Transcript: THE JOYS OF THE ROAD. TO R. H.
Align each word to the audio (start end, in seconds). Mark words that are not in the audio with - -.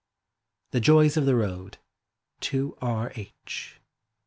THE 0.71 0.79
JOYS 0.79 1.15
OF 1.15 1.27
THE 1.27 1.35
ROAD. 1.35 1.77
TO 2.39 2.75
R. 2.81 3.11
H. 3.15 3.79